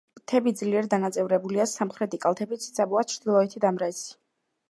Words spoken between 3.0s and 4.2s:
ჩრდილოეთი დამრეცი.